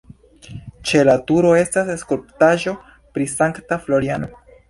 [0.91, 2.75] Ĉe la turo estas skulptaĵo
[3.17, 4.35] pri Sankta Floriano.